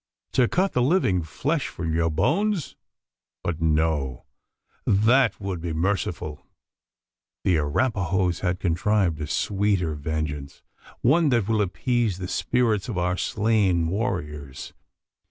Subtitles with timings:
[0.31, 2.75] To cut the living flesh from your bones?
[3.43, 4.25] But no
[4.83, 6.43] that would be merciful.
[7.43, 10.63] The Arapahoes have contrived a sweeter vengeance
[11.01, 14.73] one that will appease the spirits of our slain warriors.